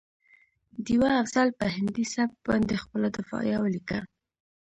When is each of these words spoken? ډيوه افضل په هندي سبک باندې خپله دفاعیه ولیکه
ډيوه 0.85 1.09
افضل 1.23 1.47
په 1.59 1.65
هندي 1.75 2.05
سبک 2.13 2.35
باندې 2.47 2.81
خپله 2.83 3.07
دفاعیه 3.17 3.57
ولیکه 3.59 3.99